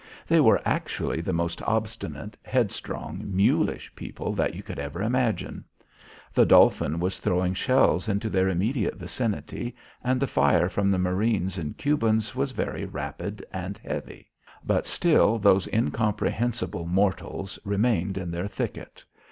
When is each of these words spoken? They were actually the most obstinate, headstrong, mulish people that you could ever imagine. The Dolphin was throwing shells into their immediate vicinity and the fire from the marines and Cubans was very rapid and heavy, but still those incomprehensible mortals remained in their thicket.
They 0.27 0.39
were 0.39 0.59
actually 0.65 1.21
the 1.21 1.31
most 1.31 1.61
obstinate, 1.61 2.35
headstrong, 2.41 3.21
mulish 3.23 3.93
people 3.95 4.33
that 4.33 4.55
you 4.55 4.63
could 4.63 4.79
ever 4.79 5.03
imagine. 5.03 5.63
The 6.33 6.43
Dolphin 6.43 6.99
was 6.99 7.19
throwing 7.19 7.53
shells 7.53 8.09
into 8.09 8.27
their 8.27 8.49
immediate 8.49 8.95
vicinity 8.95 9.75
and 10.03 10.19
the 10.19 10.25
fire 10.25 10.69
from 10.69 10.89
the 10.89 10.97
marines 10.97 11.59
and 11.59 11.77
Cubans 11.77 12.35
was 12.35 12.51
very 12.51 12.83
rapid 12.83 13.45
and 13.53 13.77
heavy, 13.77 14.31
but 14.65 14.87
still 14.87 15.37
those 15.37 15.69
incomprehensible 15.71 16.87
mortals 16.87 17.59
remained 17.63 18.17
in 18.17 18.31
their 18.31 18.47
thicket. 18.47 19.03